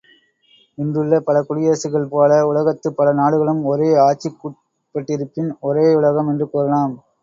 [0.77, 6.95] இன்றுள்ள பல குடியரசுகள் போல உலகத்துப் பல நாடுகளும் ஒரே ஆட்சிக் குட்பட்டிருப்பின் ஒரே யுலகம் என்று கூறலாம்.